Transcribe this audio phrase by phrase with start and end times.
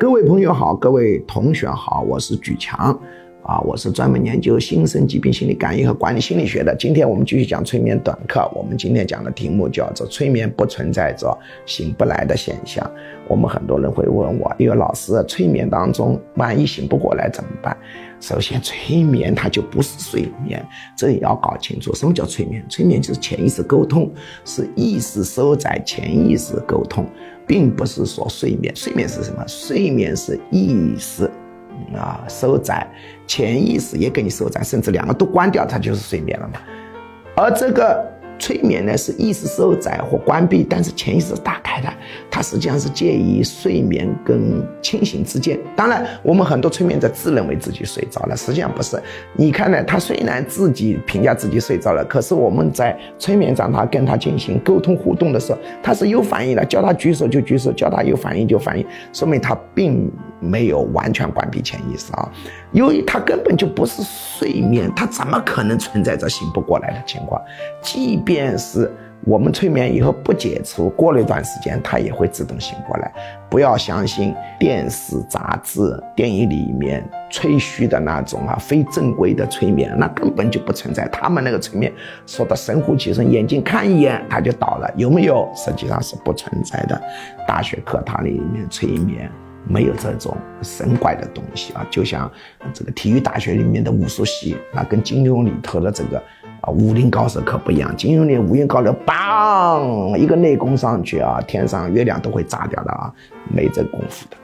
[0.00, 2.98] 各位朋友好，各位同学好，我是举强，
[3.42, 6.74] 啊，我是专门研究新生疾病心理感应和管理心理学的。
[6.74, 12.90] 今天我们继续讲催眠短课，我们今天讲的题目叫做“催眠不存在着醒不来的现象”。
[13.28, 17.76] 我们很多人会问我，因为老师，催眠当中万一醒不过来怎么办？
[18.20, 21.94] 首先，催眠它就不是睡眠，这也要搞清楚。
[21.94, 22.64] 什么叫催眠？
[22.70, 24.10] 催眠就是潜意识沟通，
[24.46, 27.04] 是意识收在潜意识沟通。
[27.50, 29.44] 并不是说睡眠，睡眠是什么？
[29.48, 31.28] 睡眠是意识
[31.96, 32.88] 啊，收窄，
[33.26, 36.60] 潜意识也给你收窄，甚至两个都关掉，它就是睡眠了嘛。
[37.34, 38.19] 而这个。
[38.40, 41.88] 催眠呢是意识收窄或关闭，但是潜意识打开的，
[42.30, 45.56] 它实际上是介于睡眠跟清醒之间。
[45.76, 49.00] 当然，我们很多催眠者自认为自己睡着了，实际上不是。
[49.34, 62.32] 你看呢，他虽然自己评价自己睡着了，可是我们在催眠上他跟他进行沟通互动的时候，他是有反应的，叫他举手就举手，叫他有反应就反应，说明他并没有完全关闭潜意识啊。
[62.72, 67.40] 由于他根本就不是睡眠，他怎么可能存在着醒不过来的情况？
[67.82, 68.90] 即便是
[69.24, 73.12] 我们催眠以后不解除，过了一段时间，他也会自动醒过来。
[73.50, 81.06] 不要相信电视、杂志、电影里面吹嘘的那种啊非正规的催眠，那根本就不存在。
[81.08, 81.92] 他们那个催眠
[82.26, 85.50] 说的神乎其神，眼睛看一眼他就倒了，有没有？
[85.54, 87.00] 实际上是不存在的。
[87.46, 89.30] 大学课堂里面催眠。
[89.68, 92.28] 没有这种神怪的东西啊，就像
[92.72, 96.20] 这个体育大学里面的武术系，那跟金庸里头的这个
[96.60, 97.96] 啊武林高手可不一样。
[97.96, 103.12] 金庸的武林高手，梆一个内功上去啊，天上月亮都会炸掉的啊，
[103.48, 104.36] 没这功夫的。